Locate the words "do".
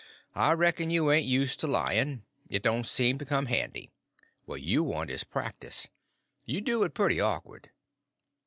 6.59-6.81